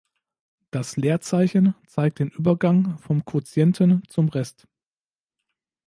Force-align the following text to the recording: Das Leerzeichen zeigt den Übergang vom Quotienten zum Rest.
Das 0.71 0.97
Leerzeichen 0.97 1.75
zeigt 1.85 2.17
den 2.17 2.29
Übergang 2.29 2.97
vom 2.97 3.23
Quotienten 3.23 4.01
zum 4.09 4.29
Rest. 4.29 4.67